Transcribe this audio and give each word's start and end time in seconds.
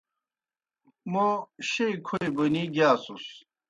موْ 1.11 1.27
شیئی 1.69 1.95
کھوئی 2.05 2.29
بونی 2.35 2.63
گِیاسُس۔ 2.73 3.25